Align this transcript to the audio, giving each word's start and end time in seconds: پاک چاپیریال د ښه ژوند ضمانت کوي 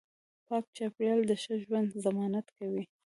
پاک 0.47 0.65
چاپیریال 0.75 1.21
د 1.27 1.31
ښه 1.41 1.53
ژوند 1.63 1.89
ضمانت 2.03 2.47
کوي 2.57 2.83